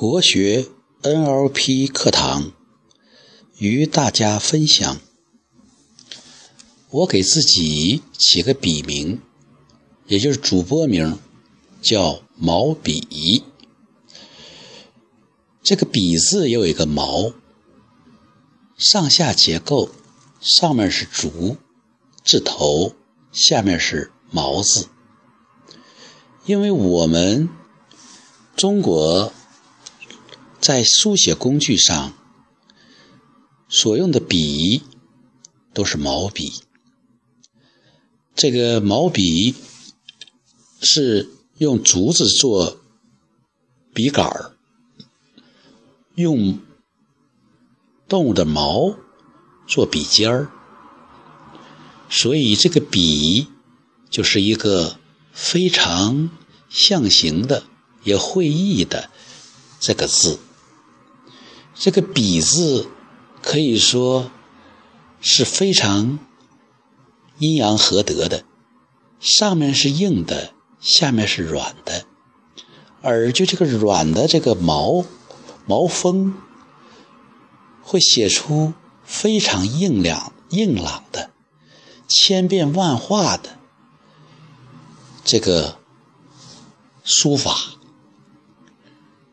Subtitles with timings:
[0.00, 0.68] 国学
[1.02, 2.52] NLP 课堂
[3.56, 5.00] 与大家分享。
[6.88, 9.20] 我给自己起个笔名，
[10.06, 11.18] 也就是主播名，
[11.82, 13.42] 叫毛笔。
[15.64, 17.32] 这个“笔”字有一个“毛”，
[18.78, 19.90] 上下结构，
[20.40, 21.56] 上面是竹
[22.24, 22.94] 字头，
[23.32, 24.86] 下面是毛字。
[26.46, 27.48] 因为我们
[28.54, 29.32] 中国。
[30.68, 32.12] 在书写工具上
[33.70, 34.82] 所用的笔
[35.72, 36.62] 都是毛笔。
[38.34, 39.54] 这个毛笔
[40.82, 42.82] 是用竹子做
[43.94, 44.58] 笔杆儿，
[46.16, 46.60] 用
[48.06, 48.94] 动物的毛
[49.66, 50.50] 做笔尖儿，
[52.10, 53.46] 所以这个笔
[54.10, 54.98] 就是一个
[55.32, 56.28] 非常
[56.68, 57.62] 象形的、
[58.04, 59.08] 也会意的
[59.80, 60.38] 这个字。
[61.80, 62.88] 这个“笔”字
[63.40, 64.32] 可以说
[65.20, 66.18] 是非常
[67.38, 68.44] 阴阳合德的，
[69.20, 72.04] 上面是硬的，下面是软的，
[73.00, 75.04] 而就这个软的这个毛
[75.66, 76.34] 毛锋，
[77.80, 81.30] 会写出非常硬朗、硬朗的、
[82.08, 83.56] 千变万化的
[85.24, 85.78] 这个
[87.04, 87.56] 书法，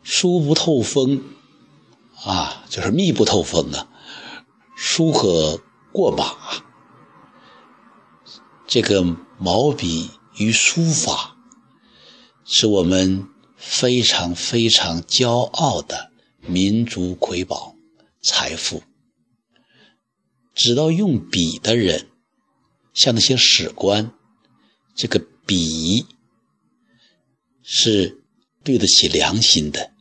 [0.03, 1.23] 书不透风。
[2.25, 3.87] 啊，就是密不透风啊，
[4.75, 6.63] 书可过马。
[8.65, 9.03] 这个
[9.37, 10.09] 毛笔
[10.39, 11.37] 与书法，
[12.43, 17.75] 是我们非常非常骄傲的民族瑰宝
[18.23, 18.81] 财富。
[20.55, 22.09] 知道用笔的人，
[22.91, 24.11] 像那些史官，
[24.95, 26.07] 这个笔
[27.61, 28.23] 是
[28.63, 29.91] 对得起良心的，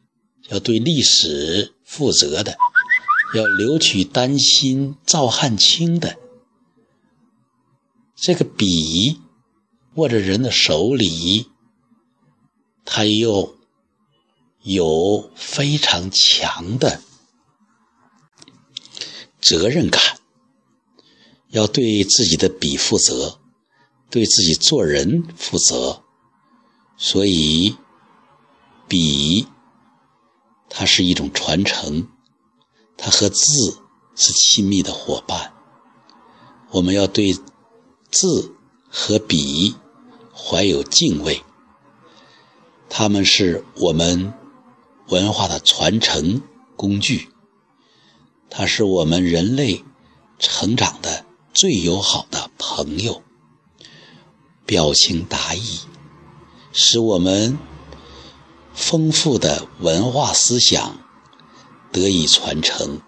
[0.48, 1.72] 要对历史。
[1.94, 2.56] 负责的，
[3.36, 6.18] 要留取丹心照汗青的
[8.16, 9.20] 这个笔
[9.94, 11.46] 握在人的手里，
[12.84, 13.56] 他又
[14.62, 17.00] 有非常强的
[19.40, 20.02] 责任感，
[21.50, 23.38] 要对自己的笔负责，
[24.10, 26.02] 对自己做人负责，
[26.96, 27.76] 所以
[28.88, 29.46] 笔。
[30.76, 32.08] 它是一种传承，
[32.96, 33.78] 它和字
[34.16, 35.52] 是亲密的伙伴。
[36.72, 37.32] 我们要对
[38.10, 38.56] 字
[38.90, 39.76] 和笔
[40.34, 41.44] 怀有敬畏，
[42.88, 44.34] 它们是我们
[45.06, 46.42] 文化的传承
[46.74, 47.28] 工具，
[48.50, 49.84] 它是我们人类
[50.40, 53.22] 成长的最友好的朋友。
[54.66, 55.78] 表情达意，
[56.72, 57.56] 使我们。
[58.94, 60.98] 丰富的文化思想
[61.90, 63.00] 得以传承，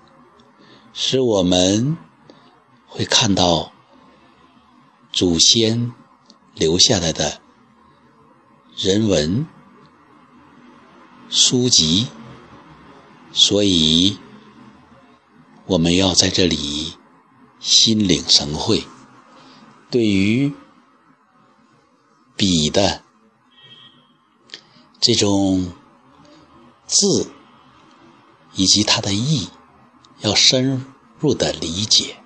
[0.92, 1.96] 使我们
[2.88, 3.70] 会看到
[5.12, 5.92] 祖先
[6.54, 7.40] 留下来的
[8.74, 9.46] 人文
[11.28, 12.08] 书籍，
[13.32, 14.18] 所以
[15.66, 16.94] 我们要在这里
[17.60, 18.82] 心领神会。
[19.88, 20.52] 对于
[22.34, 23.05] 笔的。
[25.06, 25.70] 这种
[26.84, 27.30] 字
[28.56, 29.46] 以及它的意，
[30.18, 30.84] 要深
[31.20, 32.16] 入的理解。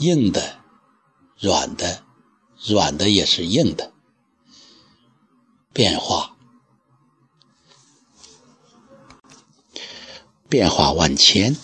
[0.00, 0.58] 硬的、
[1.38, 2.02] 软的，
[2.66, 3.92] 软的也是硬的。
[5.72, 6.34] 变化，
[10.48, 11.56] 变化万千。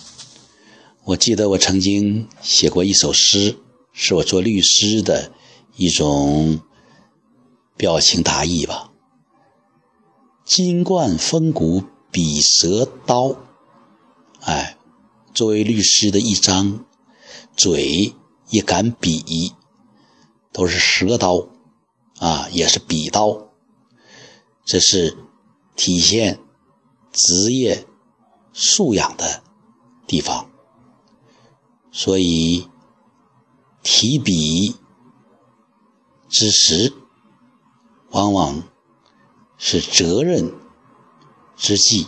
[1.03, 3.59] 我记得我曾经写过一首诗，
[3.93, 5.33] 是我做律师的
[5.75, 6.61] 一种。
[7.77, 8.91] 表情达意吧，
[10.45, 13.37] 金冠风骨比蛇刀，
[14.41, 14.79] 哎，
[15.35, 16.87] 作为律师的一张
[17.55, 18.15] 嘴，
[18.49, 19.53] 一杆笔，
[20.53, 21.49] 都是蛇刀
[22.19, 23.49] 啊，也是笔刀，
[24.65, 25.15] 这是
[25.75, 26.41] 体现
[27.13, 27.87] 职业
[28.55, 29.43] 素养的
[30.07, 30.51] 地方。
[31.93, 32.71] 所以
[33.83, 34.77] 提笔
[36.31, 36.95] 之时。
[38.17, 38.63] 往往
[39.59, 40.55] 是责任
[41.55, 42.07] 之际，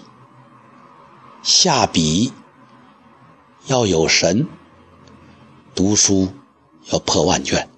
[1.43, 2.33] 下笔
[3.67, 4.49] 要有神，
[5.75, 6.33] 读书
[6.91, 7.69] 要破万卷。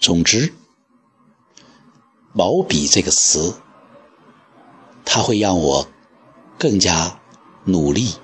[0.00, 0.52] 总之，
[2.32, 3.54] 毛笔这个词，
[5.04, 5.86] 它会让我
[6.58, 7.20] 更加
[7.66, 8.16] 努力、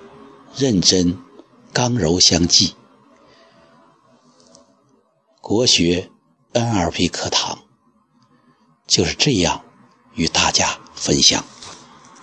[0.56, 1.16] 认真、
[1.72, 2.74] 刚柔相济。
[5.40, 6.10] 国学
[6.52, 7.65] NLP 课堂。
[8.86, 9.62] 就是这样
[10.14, 11.44] 与大家分享。